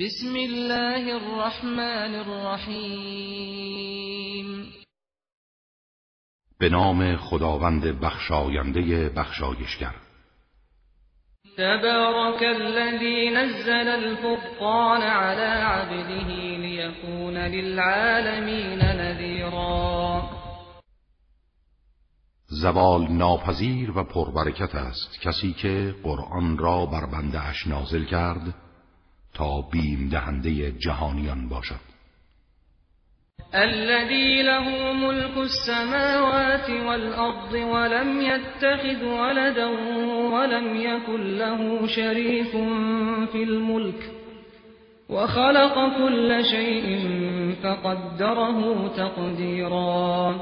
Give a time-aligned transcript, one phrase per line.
[0.00, 3.66] بسم الله الرحمن الرحیم
[6.60, 9.94] به نام خداوند بخشاینده بخشایشگر.
[11.56, 20.22] تبارك الذي نزل الفرقان على عبده ليكون للعالمين نذيرا
[22.46, 25.20] زوال ناپذیر و پربرکت است.
[25.22, 28.69] کسی که قرآن را بر بنده اش نازل کرد
[29.34, 31.90] تا بیم دهنده جهانیان باشد.
[33.54, 39.66] الذي له ملك السماوات والأرض ولم يتخذ ولدا
[40.34, 42.50] ولم يكن له شريك
[43.32, 44.10] في الملك
[45.08, 47.08] وخلق كل شيء
[47.62, 50.34] فقدره تقديرا.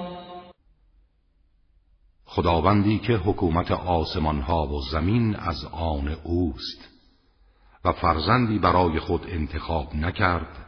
[2.24, 6.97] خداوندی که حکومت آسمان ها و زمین از آن اوست.
[7.92, 10.66] فرزندی برای خود انتخاب نکرد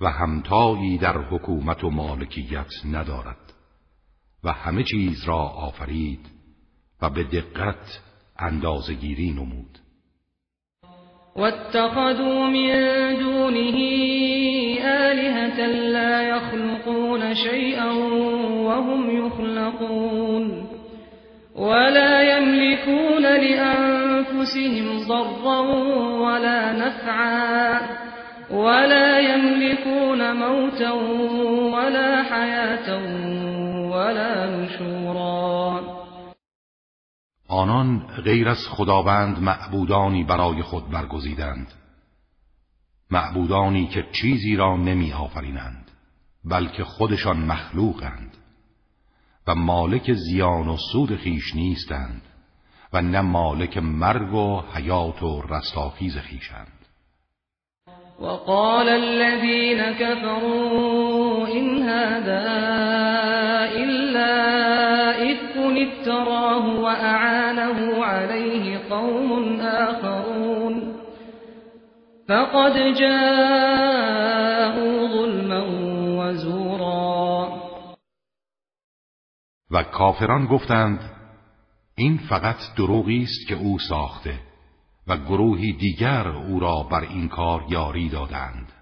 [0.00, 3.52] و همتایی در حکومت و مالکیت ندارد
[4.44, 6.26] و همه چیز را آفرید
[7.02, 8.00] و به دقت
[8.38, 9.78] اندازگیری نمود.
[11.36, 13.72] واتخذوا من دونه
[14.84, 17.92] آلهة لا يخلقون شيئا
[18.66, 20.66] وهم يخلقون
[21.56, 23.24] ولا يملكون
[24.32, 25.60] لأنفسهم ضرا
[26.20, 27.80] ولا نفعا
[28.50, 30.92] ولا يملكون موتا
[31.74, 32.88] ولا حياة
[33.90, 35.96] ولا نشورا.
[37.48, 41.72] آنان غیر از خداوند معبودانی برای خود برگزیدند
[43.10, 45.90] معبودانی که چیزی را نمی آفرینند
[46.44, 48.36] بلکه خودشان مخلوقند
[49.46, 52.22] و مالک زیان و سود خیش نیستند.
[52.92, 56.76] و نه مالک مرگ و حیات و رستاخیز خیشند
[58.20, 62.46] وقال الذين كفروا إن هذا
[63.76, 64.36] إلا
[65.32, 65.56] إفك
[66.06, 70.94] افتراه وأعانه عليه قوم آخرون.
[72.28, 74.26] فقد جاءوا
[75.08, 75.62] ظلما
[76.18, 77.48] وزورا.
[79.70, 81.00] و کافران گفتند
[81.98, 84.38] این فقط دروغی است که او ساخته
[85.06, 88.72] و گروهی دیگر او را بر این کار یاری دادند.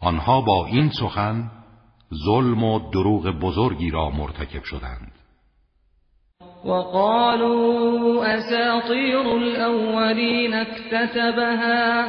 [0.00, 1.50] آنها با این سخن
[2.24, 5.12] ظلم و دروغ بزرگی را مرتکب شدند.
[6.64, 12.04] وقالوا اساطیر الاولین اكتتبها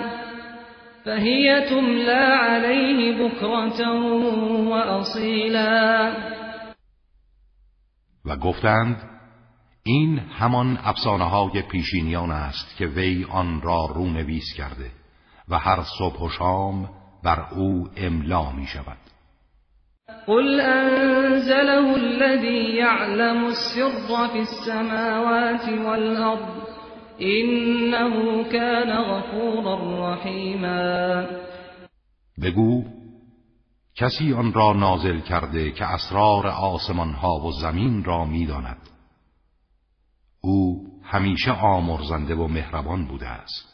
[1.06, 3.92] فهي تملا عليه بكرة
[4.70, 6.14] وأصيلا.
[8.26, 9.10] و گفتند
[9.84, 14.92] این همان افسانه های پیشینیان است که وی آن را رونویس کرده
[15.50, 16.90] و هر صبح و شام
[17.24, 18.98] بر او املا می شود
[20.28, 26.64] قل انزله الذي يعلم السر في السماوات والأرض
[27.22, 31.26] إنه كان غفورا رحیما.
[32.42, 32.84] بگو
[33.96, 38.90] کسی آن را نازل کرده که اسرار آسمان ها و زمین را می‌داند.
[40.42, 43.74] او همیشه آمرزنده و مهربان بوده است.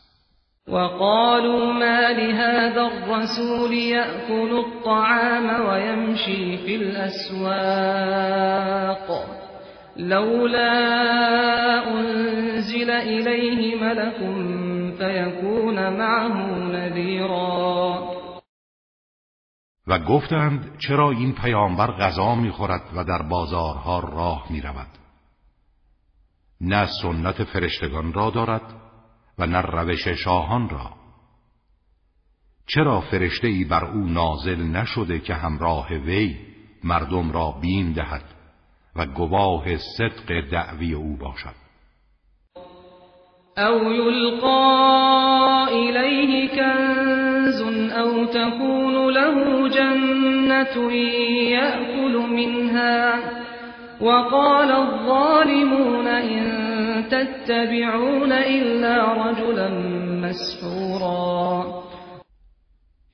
[0.68, 7.80] وقالوا ما لهذا الرسول يأكل الطعام ويمشي في الأسواق.
[9.97, 10.74] لولا
[11.91, 14.18] أنزل إليه ملك
[14.97, 18.19] فيكون معه نذيرا.
[19.89, 24.88] و گفتند چرا این پیامبر غذا می‌خورد و در بازارها راه می‌رود.
[26.61, 28.75] نه سنت فرشتگان را دارد
[29.38, 30.91] و نه روش شاهان را.
[32.67, 36.38] چرا فرشته ای بر او نازل نشده که همراه وی
[36.83, 38.23] مردم را بیم دهد
[38.95, 41.69] و گواه صدق دعوی او باشد؟
[43.68, 47.62] او یلقا الیه کنز
[47.92, 50.75] او تكون له جنت
[51.51, 53.19] یأکل منها.
[54.01, 56.44] وقال الظالمون إن
[57.10, 59.69] تتبعون إلا رجلا
[60.28, 61.66] مسحورا.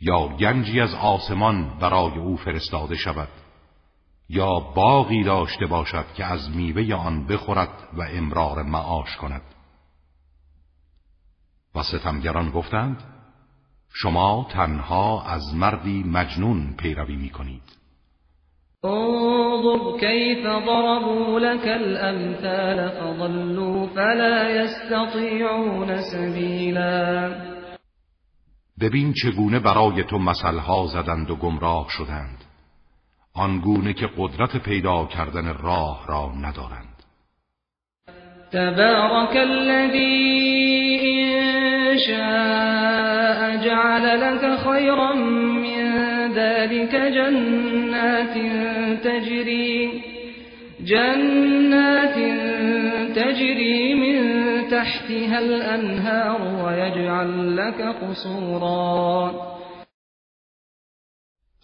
[0.02, 3.28] یا گنجی از آسمان برای او فرستاده شود
[4.30, 9.55] یا باغی داشته باشد که از میوه آن بخورد و امرار معاش کند.
[11.76, 13.04] و ستمگران گفتند
[13.94, 17.76] شما تنها از مردی مجنون پیروی می کنید
[18.84, 27.32] انظر كيف ضربوا لك الأمثال فضلوا فلا يستطيعون سبيلا
[28.82, 32.44] ببین چگونه برای تو مثلها زدند و گمراه شدند.
[33.34, 37.04] آنگونه که قدرت پیدا کردن راه را ندارند.
[38.52, 40.85] تبارك الذي
[41.96, 45.14] إن شاء جعل لك خيرا
[45.64, 45.84] من
[46.34, 48.36] ذلك جنات
[49.04, 50.02] تجري
[50.80, 52.16] جنات
[53.16, 54.20] تجري من
[54.70, 59.32] تحتها الأنهار ويجعل لك قصورا.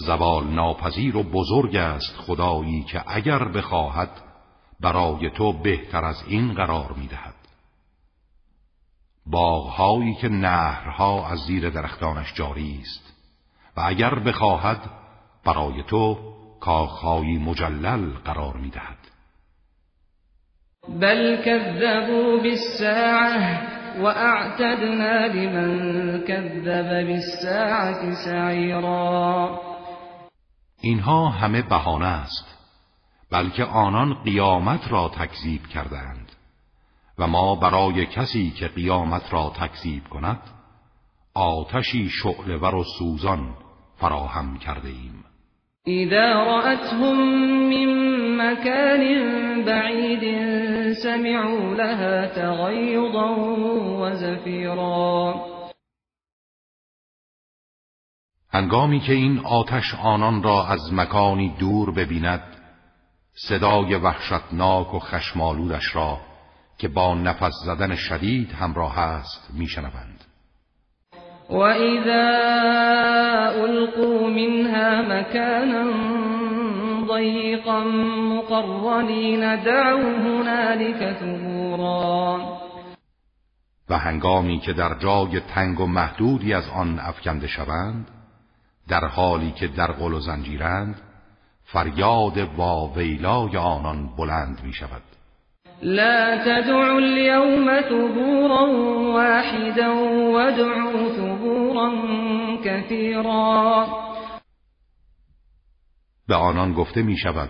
[0.07, 4.09] زوال ناپذیر و بزرگ است خدایی که اگر بخواهد
[4.79, 7.40] برای تو بهتر از این قرار می‌دهد.
[9.25, 13.13] باغهایی که نهرها از زیر درختانش جاری است.
[13.77, 14.89] و اگر بخواهد
[15.45, 16.17] برای تو
[16.59, 18.97] کاخهایی مجلل قرار می‌دهد.
[20.89, 23.61] بل كذبوا بالساعة
[23.99, 29.59] وأعتدنا لمن كذب بالساعة سعيرا
[30.81, 32.57] اینها همه بهانه است
[33.31, 36.30] بلکه آنان قیامت را تکذیب کردند
[37.21, 40.39] و ما برای کسی که قیامت را تکذیب کند
[41.33, 43.55] آتشی شعلور و سوزان
[43.95, 45.23] فراهم کرده ایم.
[45.87, 47.15] اذا رأتهم
[47.69, 47.87] من
[48.37, 49.03] مكان
[49.65, 50.23] بعید
[50.93, 53.35] سمعوا لها تغیضا
[54.01, 55.35] وزفیرا
[58.49, 62.43] هنگامی که این آتش آنان را از مکانی دور ببیند
[63.33, 66.30] صدای وحشتناک و خشمالودش را
[66.81, 70.23] که با نفس زدن شدید همراه است میشنوند.
[71.49, 72.27] وَإِذَا
[73.65, 75.83] أُلْقُوا مِنْهَا مَكَانًا
[77.07, 77.83] ضَيِّقًا
[78.33, 82.39] مُقَرَّنِينَ دَعَوْا هُنَالِكَ ثُبُورًا.
[83.89, 88.07] و هنگامی که در جای تنگ و محدودی از آن افکنده شوند
[88.87, 91.01] در حالی که در قل و زنجیرند
[91.63, 95.01] فریاد واویلای آنان بلند می شود
[95.83, 98.61] لا تدعوا اليوم ثبورا
[99.13, 99.89] واحدا
[100.33, 101.91] وادعوا ثبورا
[102.65, 103.87] كثيرا.
[106.27, 107.49] به آنان گفته می شود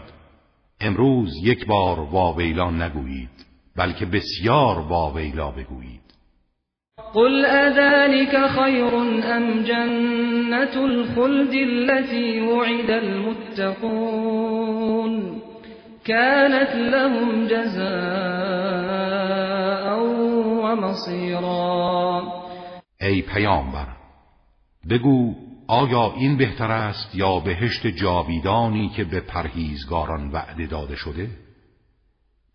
[0.81, 3.45] امروز یک بار واویلا نگویید
[3.77, 6.01] بلکه بسیار واویلا بگویید.
[7.13, 8.95] قل اذلك خير
[9.35, 14.41] ام جنة الخلد التي وعد المتقون؟
[16.05, 18.81] كانت لهم جزاء
[20.63, 22.23] و مصیرا
[23.01, 23.87] ای پیامبر
[24.89, 25.35] بگو
[25.67, 31.29] آیا این بهتر است یا بهشت جاویدانی که به پرهیزگاران وعده داده شده؟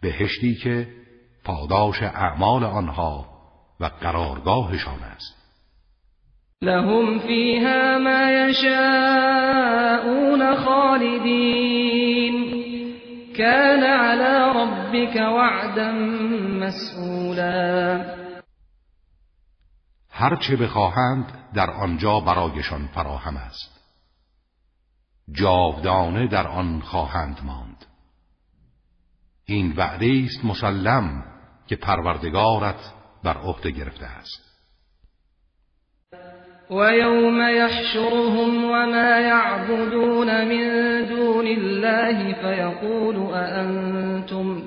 [0.03, 0.89] بهشتی که
[1.45, 3.27] پاداش اعمال آنها
[3.81, 5.37] و قرارگاهشان است.
[6.63, 9.77] لهم فیها ما یشاءون
[10.57, 12.46] خالدین.
[13.39, 15.93] كان على ربك وعدا
[16.61, 18.17] مسئولا
[20.11, 21.25] هر چه بخواهند
[21.55, 23.81] در آنجا برایشان فراهم است.
[25.33, 27.87] جاودانه در آن خواهند ماند.
[29.45, 31.25] این وعده است مسلم
[31.67, 32.93] که پروردگارت
[33.25, 34.46] بر عهده گرفته است.
[36.71, 40.65] ويوم يحشرهم وما يعبدون من
[41.09, 44.63] دون الله فيقول أأنتم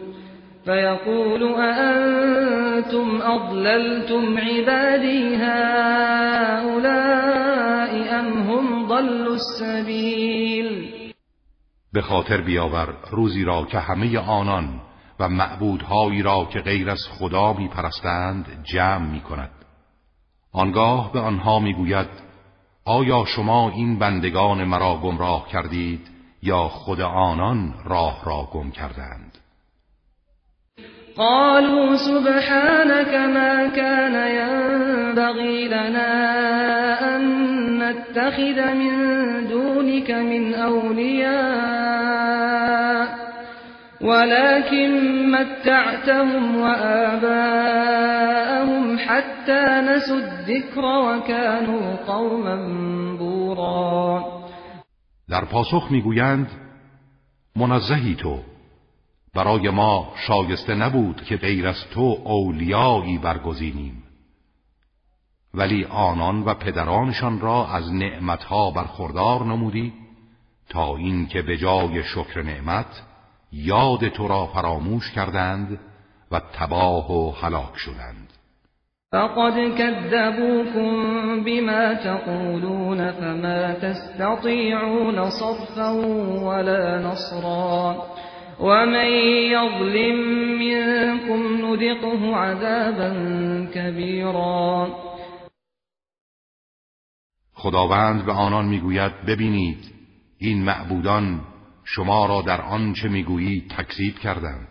[0.65, 6.59] فيقول أأنتم أضللتم عبادي هؤلاء
[8.19, 10.89] أم هم ضلوا السبيل؟
[11.93, 14.81] به خاطر بیاور روزی را که همه آنان
[15.19, 19.21] و معبودهایی را که غیر از خدا می پرستند جمع می
[20.53, 22.07] آنگاه به آنها می‌گوید
[22.85, 26.07] آیا شما این بندگان مرا گمراه کردید
[26.43, 29.37] یا خود آنان راه را گم کردند؟
[31.15, 37.23] قالوا سبحانك ما كان ينبغي لنا أن
[37.83, 38.93] نتخذ من
[39.47, 42.09] دونك من أولياء
[44.01, 44.91] ولكن
[45.31, 47.99] متعتهم وآباءهم
[48.97, 52.55] حتى نسوا الذكر وكانوا قوما
[53.17, 54.25] بورا.
[55.29, 56.47] در پاسخ می‌گویند
[57.55, 58.39] منزهی تو.
[59.35, 64.03] برای ما شایسته نبود که غیر از تو اولیایی برگزینیم.
[65.53, 69.93] ولی آنان و پدرانشان را از نعمتها برخوردار نمودی
[70.69, 73.08] تا اینکه به جای شکر نعمت
[73.51, 75.79] یاد تو را فراموش کردند
[76.31, 78.33] و تباه و هلاک شدند.
[79.11, 85.91] فقد كذبوكم بما تقولون فما تستطيعون صرفا
[86.45, 87.95] ولا نصرا.
[88.59, 89.07] ومن
[89.51, 90.17] يظلم
[90.59, 93.09] منكم نذقه عذابا
[93.73, 94.87] كبيرا.
[97.53, 99.91] خداوند به آنان می‌گوید ببینید
[100.37, 101.41] این معبودان
[101.95, 104.67] شما را در آنچه می‌گویید تکذیب کردند.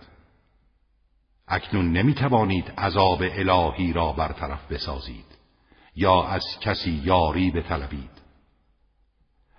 [1.48, 5.24] اکنون نمی‌توانید عذاب الهی را برطرف بسازید
[5.96, 8.10] یا از کسی یاری بطلبید.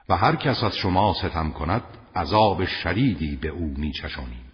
[0.10, 1.84] و هر کس از شما ستم کند
[2.16, 4.51] عذاب شدیدی به او میچشانیم.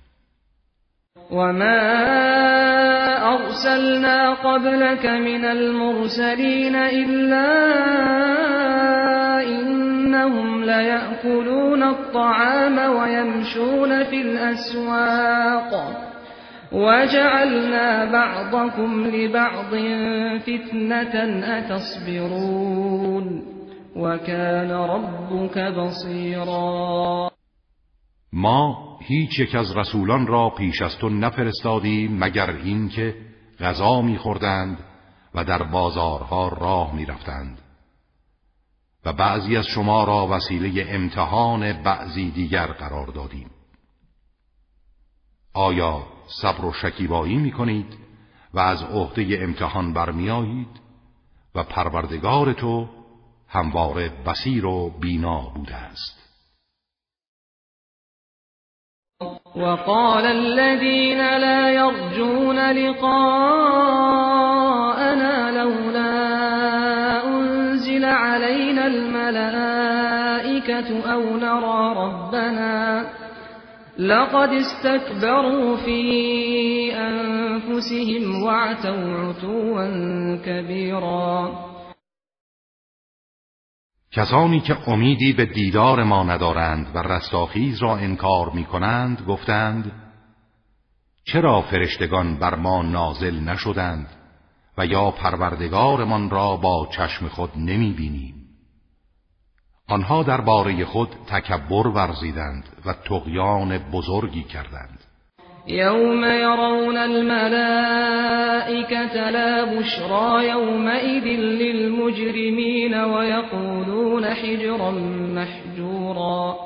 [1.32, 2.26] وما
[3.26, 7.76] أرسلنا قبلك من المرسلين إلا
[9.46, 15.72] إنهم ليأكلون الطعام ويمشون في الأسواق
[16.72, 19.76] وجعلنا بعضكم لبعض
[20.40, 21.16] فتنة
[21.58, 23.44] أتصبرون
[23.96, 27.30] وكان ربك بصيرا
[28.34, 33.16] ما هیچ یک از رسولان را پیش از تو نفرستادیم مگر اینکه
[33.60, 34.78] غذا میخوردند
[35.36, 37.65] و در بازارها راه می‌رفتند.
[39.06, 43.50] و بعضی از شما را وسیله امتحان بعضی دیگر قرار دادیم.
[45.54, 46.04] آیا
[46.42, 47.98] صبر و شکیبایی می کنید
[48.54, 50.82] و از عهده امتحان برمیآیید
[51.56, 52.88] و پروردگار تو
[53.48, 56.26] همواره بسیر و بینا بوده است؟
[59.56, 63.10] وقال الذين لا يرجون لقاءنا
[65.50, 66.36] لولا
[67.26, 70.80] أنزل علينا الملائكة
[71.14, 73.06] أو نرى ربنا
[73.98, 76.02] لقد استكبروا في
[76.94, 79.88] أنفسهم وعتوا عتوا
[80.46, 81.66] كبيرا.
[84.12, 89.92] کسانی که امیدی به دیدار ما ندارند و رستاخیز را انکار می کنند گفتند
[91.24, 94.08] چرا فرشتگان بر ما نازل نشدند
[94.78, 98.35] و یا پروردگارمان را با چشم خود نمی بینیم
[99.90, 105.00] آنها درباره خود تکبر ورزیدند و تقیان بزرگی کردند.
[105.68, 108.50] یوم یرون الملائکة
[109.30, 116.58] لا بشرا یومئذ للمجرمین ویقولون حجرا محجورا.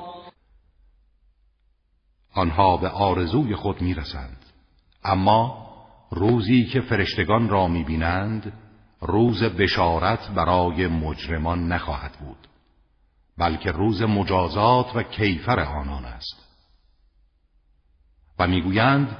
[2.35, 4.37] آنها به آرزوی خود می‌رسند.
[5.03, 5.67] اما
[6.11, 8.53] روزی که فرشتگان را می‌بینند
[9.01, 12.48] روز بشارت برای مجرمان نخواهد بود.
[13.39, 16.45] بلکه روز مجازات و کیفر آنان است.
[18.39, 19.17] و می‌گویند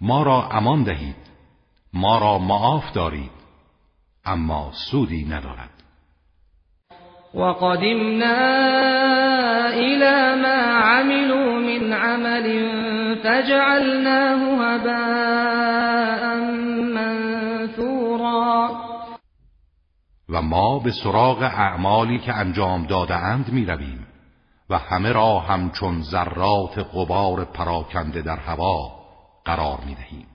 [0.00, 1.16] ما را امان دهید
[1.92, 3.30] ما را معاف دارید
[4.24, 5.70] اما سودی ندارد.
[7.34, 8.64] وقدمنا
[9.68, 12.46] إلى ما عملوا من عمل
[13.22, 16.03] فجعلناه هباء
[20.34, 24.06] و ما به سراغ اعمالی که انجام داده اند می رویم
[24.70, 29.04] و همه را همچون ذرات غبار پراکنده در هوا
[29.44, 30.26] قرار می دهیم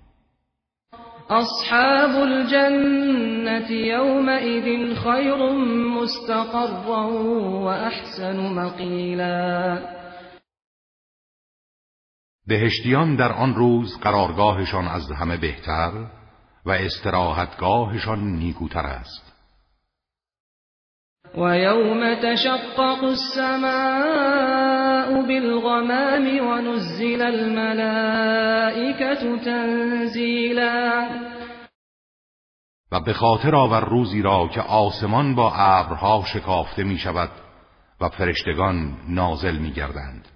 [1.30, 5.52] اصحاب الجنة يومئذ خیر
[6.02, 7.10] مستقرا
[7.64, 9.80] و احسن مقیلا.
[12.48, 15.92] بهشتیان در آن روز قرارگاهشان از همه بهتر
[16.66, 19.29] و استراحتگاهشان نیکوتر است.
[21.38, 24.42] ويوم تشقق السماء
[25.28, 28.78] بالغمام ونزل الملائكة
[29.46, 31.10] تنزیلا
[32.92, 37.30] و به خاطر آور روزی را که آسمان با ابرها شکافته می شود
[38.02, 40.28] و فرشتگان نازل می گردند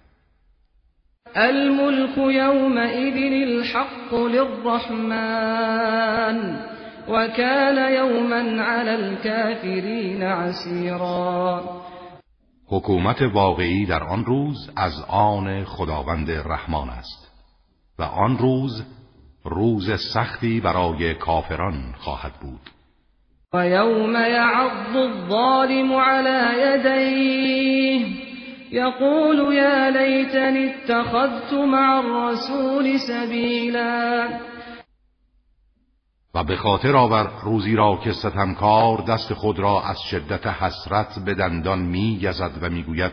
[1.36, 5.54] الملك يومئذ الحق للرحمن.
[7.08, 11.64] وكان يوما على الكافرين عسيرا.
[12.68, 17.32] حکومت واقعی در آن روز از آن خداوند رحمان است
[18.00, 18.84] و آن روز
[19.46, 22.70] روز سختی برای کافران خواهد بود.
[23.54, 28.08] و یوم یعض الظالم على یدیه.
[28.72, 34.28] یقول یا لیتنی اتخذت مع الرسول سبیلا.
[36.36, 41.34] و به خاطر آور روزی را که ستمکار دست خود را از شدت حسرت به
[41.34, 43.12] دندان می گزد و می‌گوید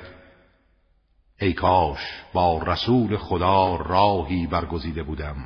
[1.41, 1.99] ای کاش
[2.33, 5.37] با رسول خدا راهی برگزیده بودم.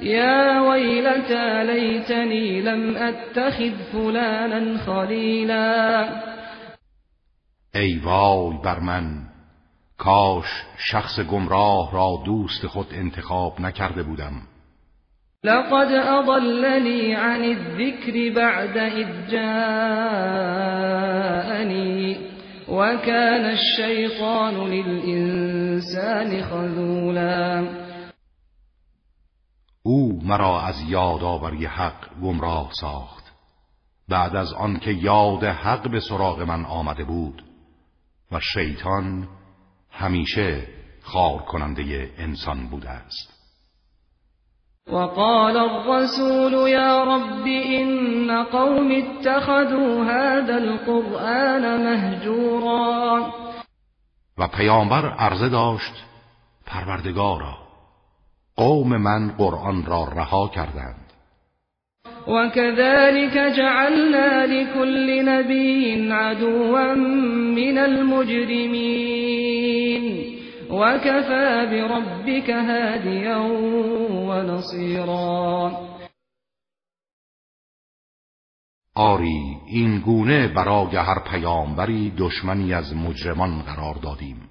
[0.00, 6.08] یا ویلتا لیتنی لم اتخذ فلانا خلیلا.
[7.74, 9.28] ای وای بر من
[9.98, 10.46] کاش
[10.76, 14.32] شخص گمراه را دوست خود انتخاب نکرده بودم.
[15.44, 19.60] لقد اضلنی عن الذکر بعد اذ جاءنی
[22.68, 27.68] وكان الشیطان للإنسان خذولا.
[29.82, 33.32] او مرا از یادآوری حق گمراه ساخت.
[34.08, 37.44] بعد از آنکه یاد حق به سراغ من آمده بود
[38.32, 39.28] و شیطان
[39.90, 40.66] همیشه
[41.02, 43.39] خار کننده انسان بوده است.
[44.88, 53.32] وقال الرسول يا رب إن قوم اتخذوا هذا القرآن مهجورا.
[54.38, 55.94] و پیامبر عرضه داشت
[56.66, 57.58] پروردگارا
[58.56, 61.10] قوم من قرآن را رها کردند.
[62.28, 66.94] وكذلك جعلنا لكل نبي عدوا
[67.54, 69.29] من المجرمين.
[70.70, 73.38] وكفى بربك هاديا
[74.28, 75.72] ونصيرا.
[78.94, 84.50] آری این گونه برای هر پیامبری دشمنی از مجرمان قرار دادیم.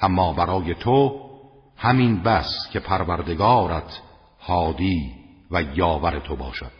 [0.00, 1.30] اما برای تو
[1.76, 4.00] همین بس که پروردگارت
[4.40, 5.14] هادی
[5.50, 6.72] و یاور تو باشد.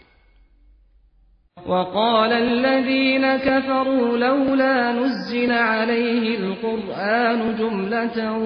[1.66, 8.38] وقال الذين كفروا لولا نزل عليه القرآن جملة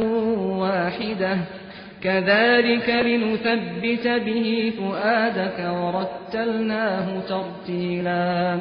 [0.61, 1.38] واحدة.
[2.04, 8.61] كذلك لنثبت به فؤادك ورتلناه ترتیلا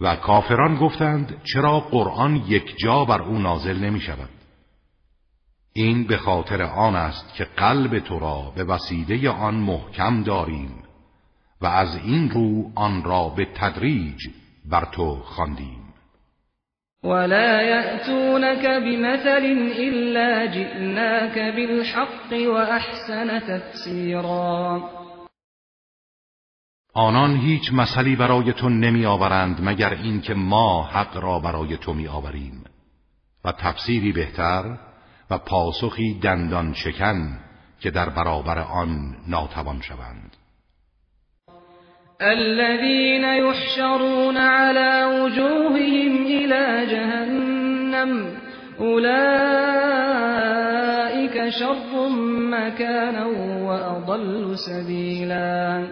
[0.00, 4.28] و کافران گفتند چرا قرآن یک جا بر او نازل نمی شود؟
[5.72, 10.87] این به خاطر آن است که قلب تو را به وسیله آن محکم داریم.
[11.60, 14.28] و از این رو آن را به تدریج
[14.70, 15.88] بر تو خواندیم.
[17.04, 19.44] ولا يأتونك بمثل
[19.78, 24.82] إلا جئناك بالحق وأحسن تفسیرا
[26.94, 32.08] آنان هیچ مثلی برای تو نمی آورند مگر اینکه ما حق را برای تو می
[32.08, 32.64] آوریم
[33.44, 34.78] و تفسیری بهتر
[35.30, 37.38] و پاسخی دندان شکن
[37.80, 40.27] که در برابر آن ناتوان شوند.
[42.22, 48.32] الذين يحشرون على وجوههم إلى جهنم
[48.80, 49.08] أولئك
[51.48, 52.08] شر
[52.50, 53.26] مكانا
[53.62, 55.86] وأضل سبيلا.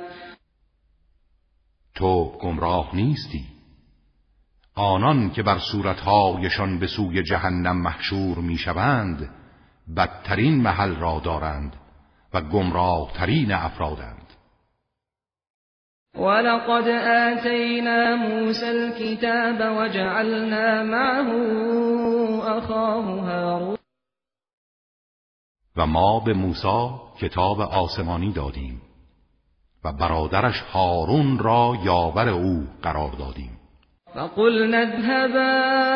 [1.94, 3.44] تو گمراه نیستی.
[4.74, 9.30] آنان که بر صورتهایشان به سوی جهنم محشور می‌شوند
[9.96, 11.76] بدترین محل را دارند
[12.34, 14.25] و گمراه ترین افرادند.
[16.18, 21.28] ولقد آتينا موسى الكتاب وجعلنا معه
[22.58, 23.76] أخاه هارون.
[25.76, 28.82] و ما به موسی کتاب آسمانی دادیم
[29.84, 33.50] و برادرش هارون را یاور او قرار دادیم.
[34.14, 35.86] فقلنا اذهبا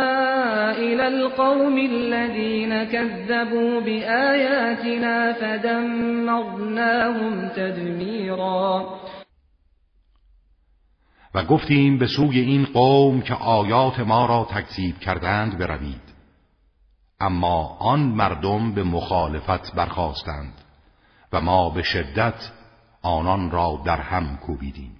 [0.70, 6.68] إلى القوم الذين كذبوا بآياتنا فدمرناهم
[7.56, 9.00] تدمیرا
[11.35, 16.11] و گفتیم به سوی این قوم که آیات ما را تکذیب کردند بروید.
[17.21, 20.55] اما آن مردم به مخالفت برخواستند
[21.33, 22.51] و ما به شدت
[23.03, 24.97] آنان را در هم کوبیدیم.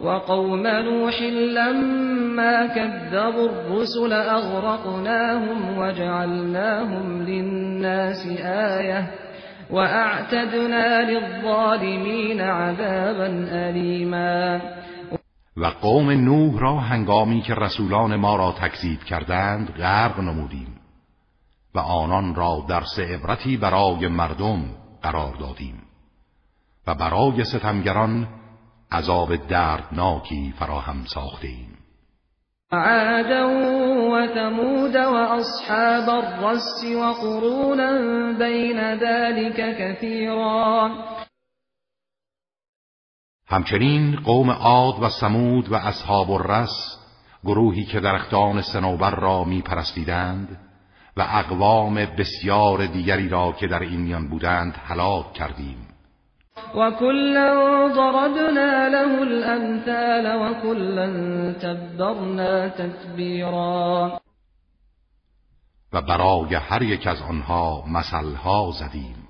[0.00, 9.10] وقوم نوح لما كذبوا الرسل أغرقناهم وجعلناهم للناس آية
[9.70, 14.60] وأعتدنا للظالمين عذابا أليما
[15.56, 20.80] و قوم نوح را هنگامی که رسولان ما را تکذیب کردند غرق نمودیم
[21.74, 24.64] و آنان را درس عبرتی برای مردم
[25.02, 25.82] قرار دادیم
[26.86, 28.28] و برای ستمگران
[28.92, 31.78] عذاب دردناکی فراهم ساخته ایم
[32.72, 33.48] عادا
[35.12, 37.92] و اصحاب الرس و قرونا
[38.38, 40.90] بین ذلك كثيرا
[43.46, 46.98] همچنین قوم عاد و سمود و اصحاب الرس
[47.44, 50.58] گروهی که درختان سنوبر را می پرستیدند
[51.16, 55.88] و اقوام بسیار دیگری را که در این میان بودند هلاک کردیم.
[56.74, 64.20] وكلا ضربنا له الأمثال وكلا تبرنا تتبیرا
[65.92, 69.28] و برای هر یک از آنها مثلها زدیم.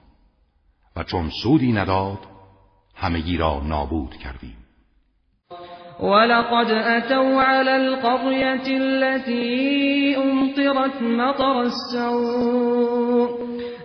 [0.97, 2.19] و چون سودی نداد
[2.95, 4.57] همگی را نابود کردیم.
[6.01, 13.29] ولقد أتوا على القرية التي أمطرت مطر السوء.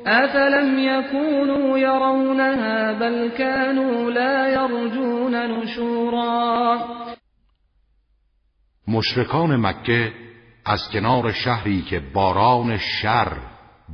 [0.08, 6.80] أفلم يكونوا يرونها بل كانوا لا يرجون نشورا.
[8.88, 10.14] مشرکان مکه
[10.66, 13.38] از کنار شهری که باران شر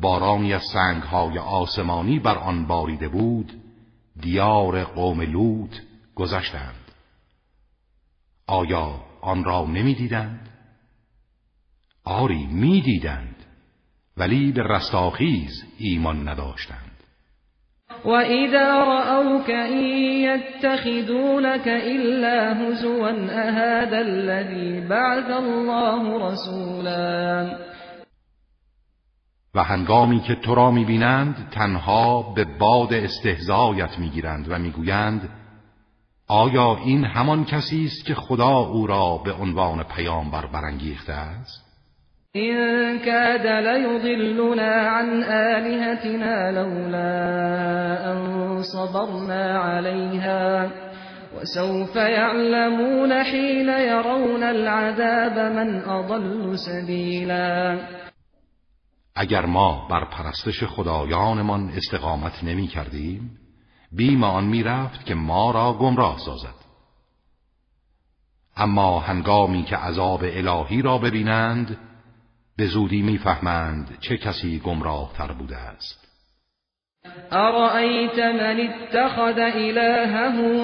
[0.02, 3.52] بارانی از سنگهای آسمانی بر آن باریده بود
[4.22, 5.76] دیار قوم لوط
[6.16, 6.92] گذشتند
[8.48, 10.50] آیا آن را نمی‌دیدند؟
[12.04, 13.36] آری می‌دیدند
[14.18, 16.96] ولی به رستاخیز ایمان نداشتند
[18.06, 19.50] و اذا رأوك
[20.30, 27.58] يتخذونك الا هزوا اهذا الذي بعث الله رسولا
[29.56, 35.30] و هنگامی که تو را می‌بینند تنها به باد استهزایت می‌گیرند و می‌گویند
[36.28, 41.66] آیا این همان کسی است که خدا او را به عنوان پیامبر برانگیخته است؟
[42.32, 50.68] این کاد لیضلنا عن آلهتنا لولا ان صبرنا عليها
[51.42, 57.78] وسوف يعلمون حين يرون العذاب من اضل سبیلا.
[59.16, 63.38] اگر ما بر پرستش خدایانمان استقامت نمی کردیم
[63.92, 66.66] بیم آن می‌رفت که ما را گمراه سازد.
[68.58, 71.78] اما هنگامی که عذاب الهی را ببینند
[72.58, 76.06] به زودی می‌فهمند چه کسی گمراه تر بوده است.
[77.32, 80.16] ارأیت من اتخذ الهه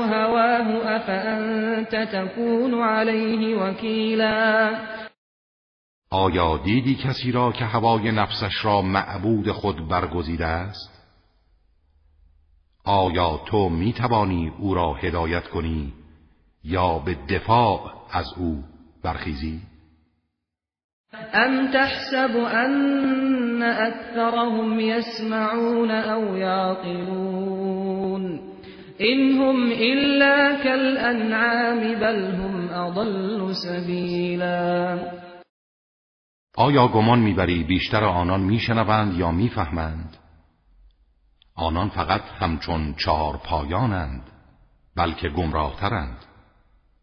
[0.08, 4.72] هواه افانت تكون علیه وکیلا
[6.14, 11.02] آیا دیدی کسی را که هوای نفسش را معبود خود برگزیده است
[12.86, 15.94] آیا تو می توانی او را هدایت کنی
[16.64, 18.64] یا به دفاع از او
[19.04, 19.62] برخیزی؟
[21.34, 27.62] ام تحسب ان اکثرهم یسمعون او یعقلون
[28.98, 35.21] این هم الا كالانعام بل هم اضل سبیلا
[36.62, 40.18] آیا گمان می‌بری بیشتر آنان میشنوند یا می‌فهمند؟
[41.56, 44.22] آنان فقط همچون چهار پایانند
[44.96, 46.18] بلکه گمراهترند.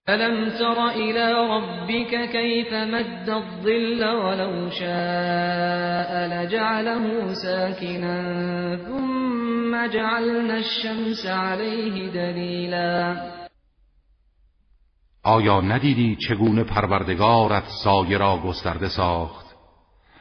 [0.08, 12.08] ألم تر إلى ربك كيف مد الظل ولو شاء لجعله ساكنا ثم جعلنا الشمس عليه
[12.10, 13.16] دلیلا
[15.22, 19.47] آیا ندیدی چگونه پروردگارت سایه را گسترده ساخت؟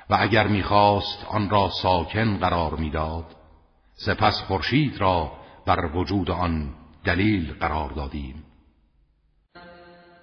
[0.10, 3.26] و اگر می‌خواست آن را ساکن قرار می‌داد
[3.94, 5.32] سپس خورشید را
[5.66, 8.44] بر وجود آن دلیل قرار دادیم.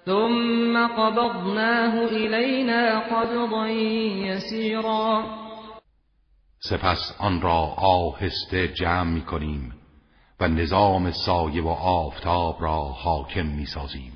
[0.05, 5.23] ثم قبضناه الینا قبضا یسیرا
[6.59, 9.73] سپس آن را آهسته جمع می کنیم
[10.39, 14.14] و نظام سایه و آفتاب را حاکم می سازیم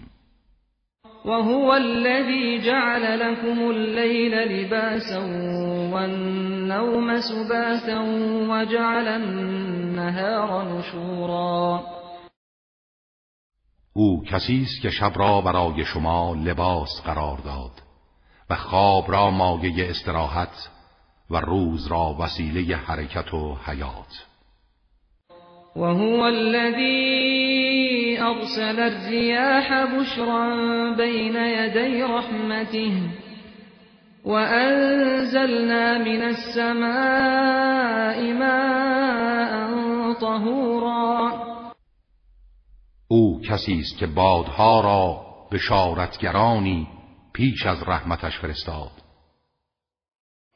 [1.25, 5.19] وهو الذي جعل لكم الليل لباسا
[5.93, 7.99] والنوم سباتا
[8.49, 11.84] وجعل النهار نشورا.
[13.93, 17.71] او کسی است که شب را برای شما لباس قرار داد
[18.49, 20.69] و خواب را مایه استراحت
[21.32, 24.25] و روز را وسیله حرکت و حیات.
[25.75, 27.59] وهو الذي
[28.21, 30.49] أرسل الرياح بشرا
[30.95, 32.93] بين يدي رحمته
[34.25, 37.53] وأنزلنا من السماء
[38.34, 41.49] ماء طهورا.
[43.08, 46.88] او کسی است که بادها را بشارتگرانی
[47.34, 48.91] پیش از رحمتش فرستاد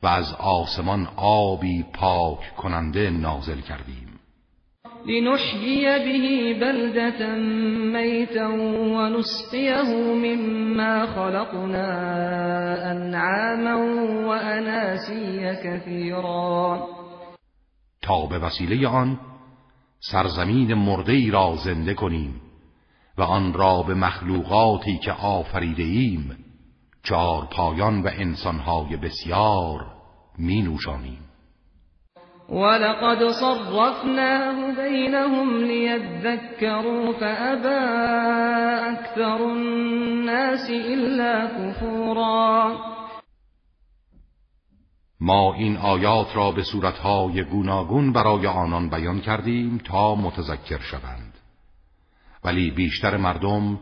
[0.04, 4.13] و از آسمان آبی پاک کننده نازل کردیم.
[5.06, 7.36] لنحيي به بلدة
[7.94, 8.48] ميتا
[8.98, 11.88] ونسقيه مما خلقنا
[12.92, 13.76] انعاما
[14.28, 16.88] واناسيا كثيرا.
[18.02, 19.18] تا به وسیله آن
[20.00, 22.42] سرزمین مرده ای را زنده کنیم
[23.18, 26.38] و آن را به مخلوقاتی که آفریده ایم
[27.04, 29.86] چار پایان و انسانهای بسیار
[30.38, 31.33] می نوشانیم
[32.50, 37.84] ولقد صرفناه بينهم ليذكروا فأبى
[38.94, 42.78] أكثر الناس إلا كفورا.
[45.20, 51.34] ما این آیات را به صورتهای گوناگون برای آنان بیان کردیم تا متذکر شوند.
[52.44, 53.80] ولی بیشتر مردم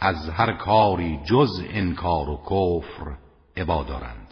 [0.00, 3.16] از هر کاری جز انکار و کفر
[3.56, 4.25] عبا دارند.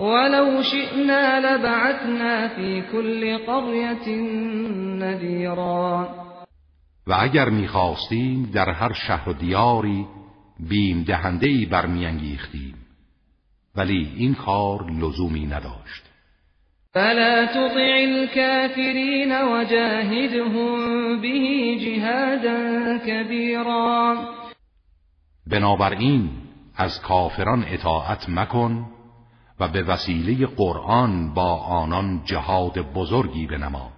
[0.00, 4.08] ولو شئنا لبعثنا في كل قرية
[4.98, 6.08] نذيرا.
[7.06, 10.06] و اگر می‌خواستیم در هر شهر و دیاری
[10.60, 12.74] بیم دهندهی برمیانگیختیم.
[13.76, 16.08] ولی این کار لزومی نداشت.
[16.94, 24.16] فلا تطع الكافرین وجاهدهم به جهادا كبيرا
[25.46, 26.30] بنابراین
[26.76, 28.86] از کافران اطاعت مکن
[29.60, 33.92] و به وسیله قرآن با آنان جهاد بزرگی بنما.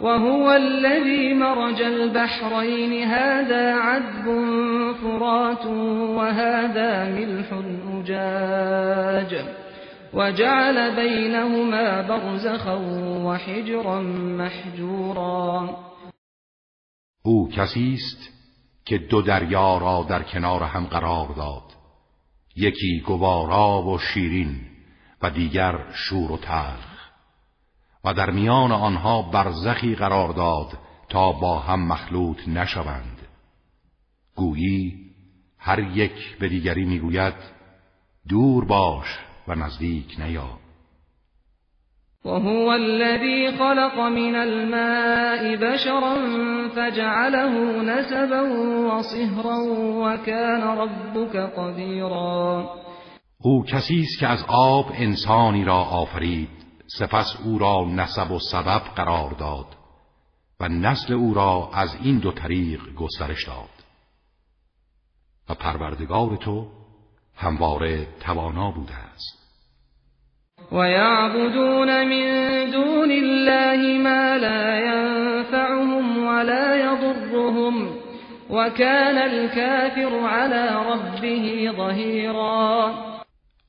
[0.00, 4.24] وهو الذي مرج البحرين هذا عذب
[5.02, 5.66] فرات
[6.16, 7.52] وهذا ملح
[7.98, 9.44] أجاج.
[10.14, 12.74] وجعل بينهما برزخا
[13.24, 14.00] وحجرا
[14.38, 15.76] محجورا.
[17.22, 18.37] او کسی است
[18.88, 21.62] که دو دریا را در کنار هم قرار داد.
[22.56, 24.60] یکی گوارا و شیرین
[25.22, 27.10] و دیگر شور و تلخ.
[28.04, 33.18] و در میان آنها برزخی قرار داد تا با هم مخلوط نشوند.
[34.34, 34.94] گویی
[35.58, 37.34] هر یک به دیگری می‌گوید
[38.28, 40.58] دور باش و نزدیک نیا
[42.24, 46.14] وهو الذي خلق من الماء بشرا
[46.68, 48.40] فجعله نسبا
[48.94, 52.78] وصهرا وكان ربك قديرا.
[53.38, 56.48] او کسی است که از آب انسانی را آفرید
[56.86, 59.66] سپس او را نسب و سبب قرار داد
[60.60, 63.68] و نسل او را از این دو طریق گسترش داد.
[65.48, 66.66] و پروردگار تو
[67.36, 69.37] همواره توانا بوده است.
[70.72, 77.88] و یعبدون من دون الله ما لا ينفعهم ولا يضرهم
[78.50, 82.92] وكان الكافر على ربه ظهيرا.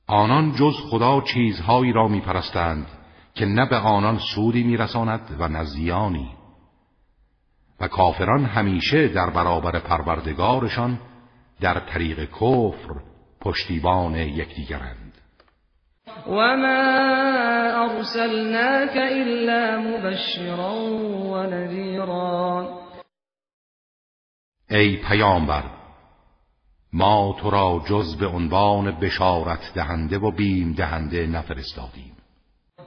[0.08, 2.86] آنان جز خدا چیزهایی را میپرستند
[3.34, 6.30] که نه به آنان سودی میرساند و نه زیانی.
[7.80, 10.98] و کافران همیشه در برابر پروردگارشان
[11.60, 12.94] در طریق کفر
[13.40, 14.99] پشتیبان یکدیگرند.
[16.26, 16.80] و ما
[17.82, 20.74] ارسلناک الا مبشرا
[21.30, 22.68] و نذیرا
[24.70, 25.62] ای پیامبر
[26.92, 32.16] ما تو را جز به عنوان بشارت دهنده و بیم دهنده نفرستادیم.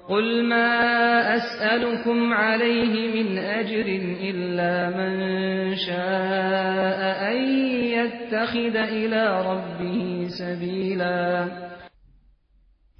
[0.08, 3.86] قل ما أسألكم عليه من أجر
[4.22, 7.38] إلا من شاء أن
[7.84, 11.48] يتخذ إلى ربه سبيلا.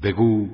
[0.04, 0.48] بگو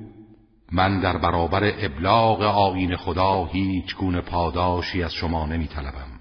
[0.72, 6.20] من در برابر ابلاغ آین خدا هیچ گونه پاداشی از شما نمی طلبم.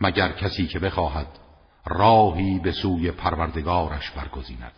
[0.00, 1.26] مگر کسی که بخواهد
[1.86, 4.72] راهی به سوی پروردگارش برگزیند.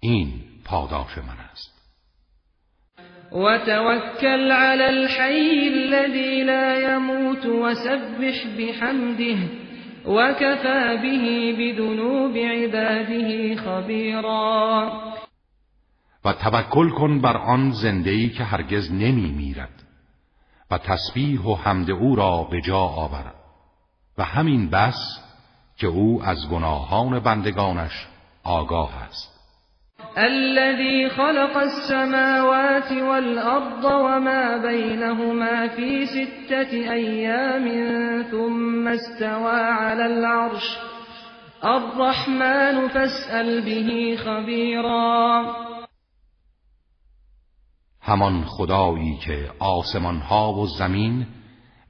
[0.00, 0.32] این
[0.64, 1.72] پاداش من است.
[3.32, 9.38] وتوكل على الحي الذي لا يموت وسبح بحمده
[10.06, 15.11] وكفى به بذنوب عباده خبيرا
[16.24, 19.82] و توکل کن بر آن زندهی که هرگز نمی میرد
[20.70, 23.34] و تسبیح و حمد او را به جا آورد
[24.18, 25.20] و همین بس
[25.76, 28.06] که او از گناهان بندگانش
[28.44, 29.32] آگاه است.
[30.16, 37.66] الذي خلق السماوات والأرض وما بينهما في ستة أيام
[38.30, 40.78] ثم استوى على العرش.
[41.64, 45.71] الرحمن فاسأل به خبيرا.
[48.02, 51.26] همان خدایی که آسمان ها و زمین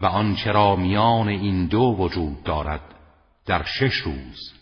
[0.00, 2.94] و آنچه را میان این دو وجود دارد
[3.46, 4.52] در شش روز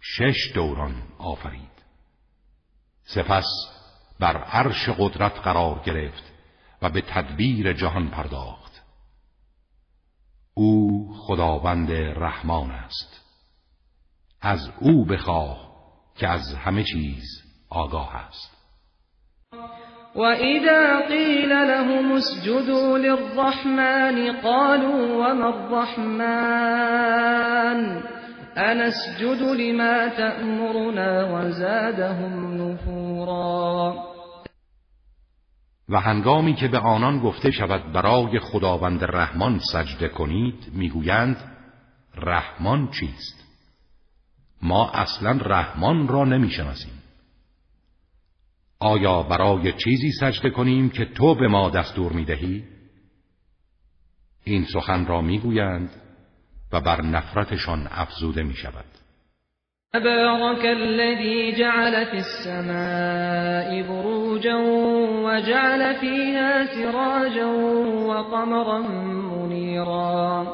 [0.00, 1.68] شش دوران آفرید.
[3.02, 3.46] سپس
[4.20, 6.22] بر عرش قدرت قرار گرفت
[6.82, 8.82] و به تدبیر جهان پرداخت.
[10.54, 13.20] او خداوند رحمان است.
[14.40, 15.68] از او بخواه
[16.16, 17.24] که از همه چیز
[17.68, 18.57] آگاه است.
[20.26, 26.98] اذا قیل لهم اسجدوا للرحمن قالوا وما الرحمن
[28.56, 33.94] انسجد لما تأمرنا وزادهم نفورا
[35.88, 41.36] و هنگامی که به آنان گفته شود برای خداوند رحمان سجده کنید می‌گویند
[42.16, 43.44] رحمان چیست؟
[44.62, 46.97] ما اصلا رحمان را نمی‌شناسیم.
[48.80, 52.64] آیا برای چیزی سجده کنیم که تو به ما دستور می‌دهی؟
[54.44, 55.90] این سخن را می‌گویند
[56.72, 58.84] و بر نفرتشان افزوده می شود.
[59.94, 64.58] تبارك الذي جعل في السماء بروجا
[65.24, 67.48] وجعل فيها سراجا
[68.08, 70.46] وقمرا منيرا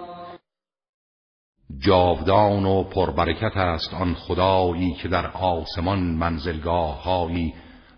[1.79, 7.55] جاودان و پربرکت است آن خدایی که در آسمان منزلگاه هایی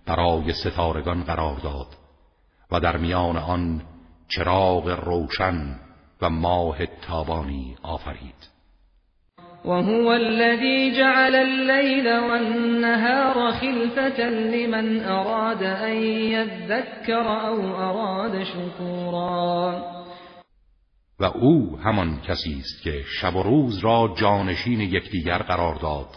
[0.06, 1.86] برای ستارگان قرار داد
[2.72, 3.82] و در میان آن
[4.28, 5.80] چراغ روشن
[6.22, 8.56] و ماه تابانی آفرید.
[9.64, 19.82] وهو الذي جعل الليل والنهار خلفة لمن أراد أن يذكر أو أراد شكورا
[21.20, 26.08] و او همان کسی است که شب و روز را جانشین یکدیگر قرار داد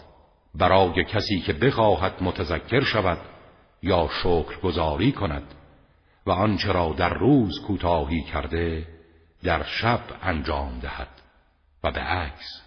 [0.54, 3.18] برای کسی که بخواهد متذکر شود
[3.82, 5.54] یا شکرگزاری کند
[6.26, 8.86] و آنچه را در روز کوتاهی کرده
[9.44, 11.08] در شب انجام دهد
[11.84, 12.62] و به عکس.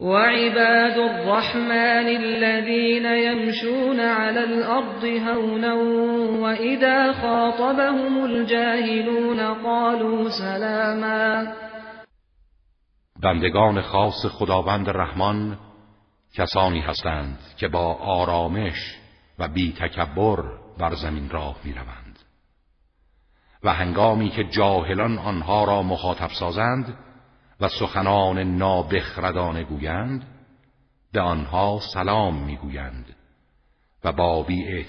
[0.00, 5.74] وعباد الرحمن الذين يمشون على الأرض هونا
[6.42, 11.52] وإذا خاطبهم الجاهلون قالوا سلاما.
[13.22, 15.58] بندگان خاص خداوند رحمان
[16.36, 19.03] کسانی هستند که با آرامش
[19.38, 20.42] و بی تکبر
[20.78, 22.18] بر زمین راه می روند.
[23.62, 26.98] و هنگامی که جاهلان آنها را مخاطب سازند
[27.60, 30.24] و سخنان نابخردانه گویند
[31.12, 33.16] به آنها سلام می‌گویند
[34.04, 34.84] و با بی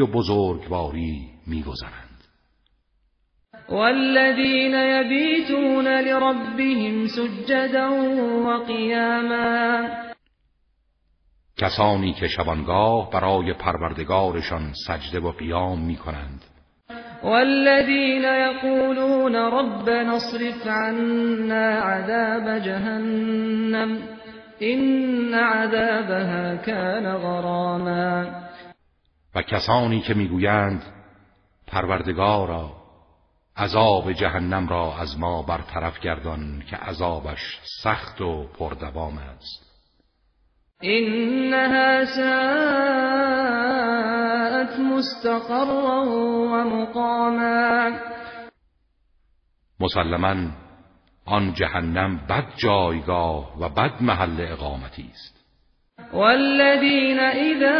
[0.00, 2.08] و بزرگواری میگذرند
[3.68, 7.90] والذین یبیتون لربهم سجدا
[8.46, 10.07] وقیاما
[11.58, 16.44] کسانی که شبانگاه برای پروردگارشان سجده و قیام می کنند
[17.22, 23.98] والذين يقولون ربنا اصرف عنا عذاب جهنم
[24.62, 28.26] إن عذابها كان غراما.
[29.34, 30.82] و کسانی که می‌گویند
[31.66, 32.70] پروردگارا
[33.56, 39.67] عذاب جهنم را از ما برطرف گردان که عذابش سخت و پردوام است.
[40.84, 42.28] إنها ساءت
[44.80, 46.00] مستقرا
[46.52, 47.92] ومقاما.
[49.80, 50.50] مسلما
[51.26, 55.38] آن جهنم بد جایگاه و بد محل اقامتی است.
[56.12, 57.78] والذین اذا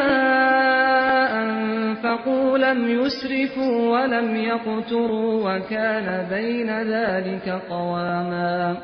[1.31, 8.77] انفقوا لم يسرفوا ولم يقتروا وكان بين ذلك قواما.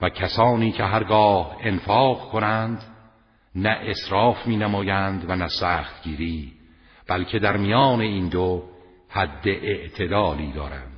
[0.00, 2.82] و کسانی که هرگاه انفاق کنند
[3.54, 6.52] نه اصراف می نمایند و نه سختگیری
[7.08, 8.62] بلکه در میان این دو
[9.08, 10.94] حد اعتدالی دارند.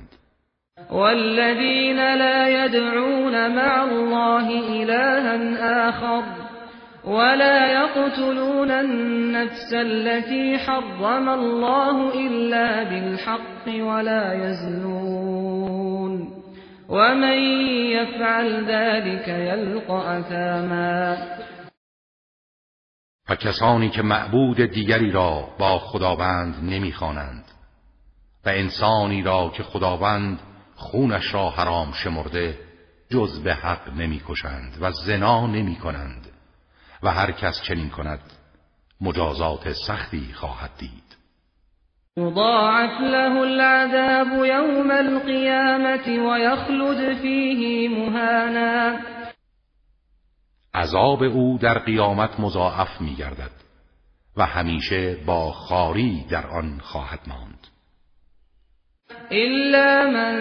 [0.91, 4.47] والذین لا يدعون مع الله
[4.81, 6.23] إلها آخر
[7.05, 15.56] ولا يقتلون النفس التي حرم الله إلا بالحق ولا يزنون
[16.89, 17.39] ومن
[17.91, 21.17] يفعل ذلك يلقى اثاما
[23.29, 27.45] و کسانی که معبود دیگری را با خداوند نمی‌خوانند
[28.45, 30.39] و انسانی را که خداوند
[30.75, 32.59] خونش را حرام شمرده
[33.09, 36.27] جز به حق نمی‌کشند و زنا نمی کنند
[37.03, 38.19] و هر کس چنین کند
[39.01, 41.06] مجازات سختی خواهد دید.
[42.17, 48.99] يضاعف له العذاب يوم القيامة ويخلد فيه مهانا.
[50.75, 53.51] عذاب او در قیامت مضاعف می گردد
[54.37, 57.67] و همیشه با خاری در آن خواهد ماند.
[59.31, 60.35] إلا من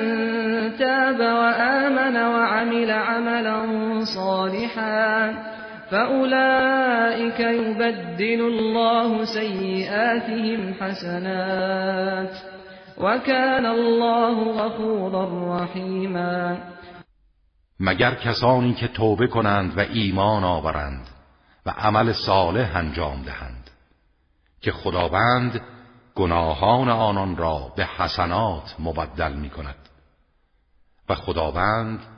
[0.78, 3.64] تاب وآمن وعمل عملا
[4.04, 5.55] صالحا.
[5.90, 12.34] فأولئك يبدل الله سيئاتهم حسنات
[12.98, 16.58] وكان الله غفورا رحیما
[17.80, 21.08] مگر کسانی که توبه کنند و ایمان آورند
[21.66, 23.70] و عمل صالح انجام دهند
[24.60, 25.60] که خداوند
[26.14, 29.88] گناهان آنان را به حسنات مبدل می کند
[31.08, 32.15] و خداوند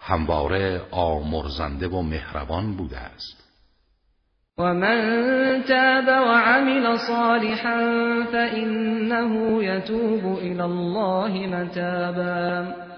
[0.00, 3.44] همواره آمرزنده و مهربان بوده است.
[4.58, 7.78] و من تاب وعمل صالحا
[8.32, 12.88] فإنه يتوب إلى الله متابا.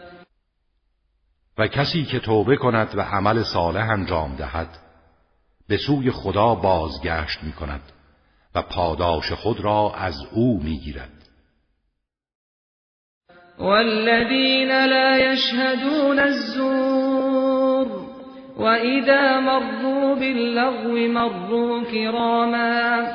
[1.58, 4.78] و کسی که توبه کند و عمل صالح انجام دهد
[5.68, 7.80] به سوی خدا بازگشت می کند
[8.54, 11.19] و پاداش خود را از او می گیرد
[13.60, 17.86] والذین لا يشهدون الزور
[18.56, 23.06] وإذا مروا باللغو مروا كراما.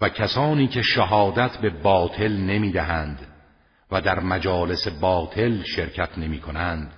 [0.00, 3.18] و کسانی که شهادت به باطل نمی دهند
[3.90, 6.92] و در مجالس باطل شرکت نمی کنند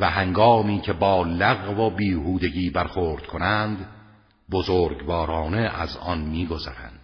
[0.00, 3.86] و هنگامی که با لغو و بیهودگی برخورد کنند
[4.50, 7.03] بزرگوارانه از آن میگذرند.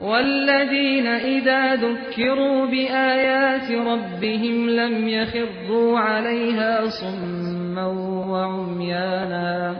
[0.00, 7.86] والذین اذا ذکروا بآیات ربهم لم يخروا عليها صما
[8.28, 9.74] وعميانا.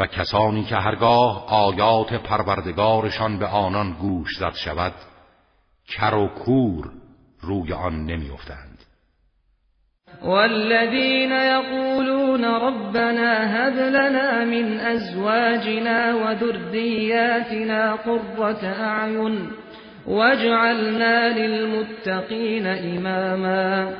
[0.00, 4.92] و کسانی که هرگاه آیات پروردگارشان به آنان گوش زد شود
[5.88, 6.90] کر و کور
[7.40, 8.67] روی آن نمیافتند.
[10.22, 19.50] والذين يقولون ربنا هب لنا من أزواجنا وذرياتنا قرة أعين
[20.06, 23.92] واجعلنا للمتقین اماما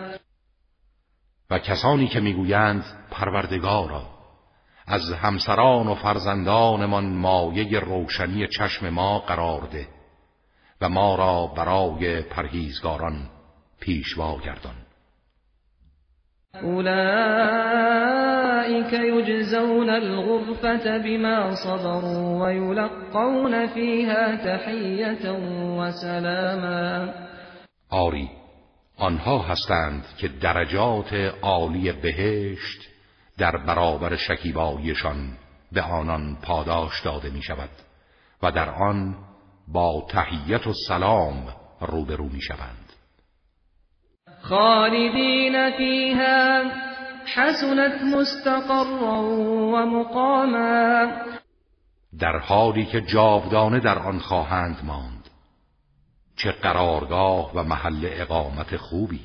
[1.51, 4.03] و کسانی که می‌گویند پروردگارا
[4.87, 9.89] از همسران و فرزندانمان مایه روشنی چشم ما قرار ده
[10.81, 13.31] و ما را برای پرهیزگاران
[13.81, 14.88] پیشوا گردان.
[16.63, 18.13] أولئك
[18.93, 25.31] يجزون الغرفة بما صبروا ويلقون فيها تحية
[25.79, 27.15] وسلاما.
[27.91, 28.29] آری
[28.97, 32.89] آنها هستند که درجات عالی بهشت
[33.39, 35.39] در برابر شکیبایشان
[35.73, 37.71] به آنان پاداش داده می شود
[38.43, 39.17] و در آن
[39.69, 41.47] با تحیت و سلام
[41.81, 42.88] روبرو می شوند
[44.43, 46.63] خالدین فیها
[47.35, 49.23] حسنت مستقرا
[49.73, 51.07] و مقاما
[52.21, 55.29] در حالی که جاودانه در آن خواهند ماند.
[56.37, 59.21] چه قرارگاه و محل اقامت خوبی.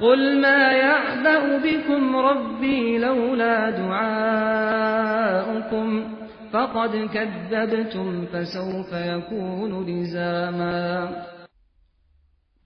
[0.00, 4.94] قل ما يعبأ بكم ربي لولا دعاؤكم
[6.52, 11.08] فقد كذبتم فسوف يكون لزاما.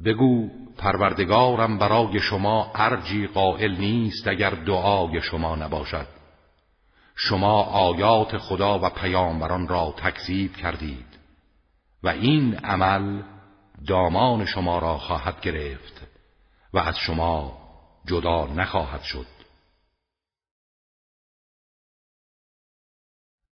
[0.04, 0.48] بگو
[0.78, 6.06] پروردگارم برای شما ارجی قائل نیست اگر دعای شما نباشد.
[7.14, 11.18] شما آیات خدا و پیامبران را تکذیب کردید
[12.02, 13.22] و این عمل
[13.86, 16.06] دامان شما را خواهد گرفت
[16.72, 17.58] و از شما
[18.06, 19.37] جدا نخواهد شد.